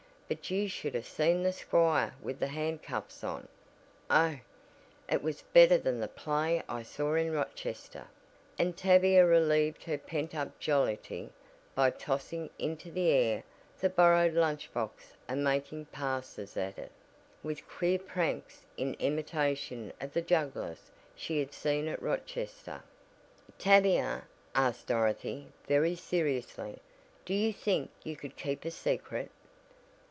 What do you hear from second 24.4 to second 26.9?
asked Dorothy, very seriously,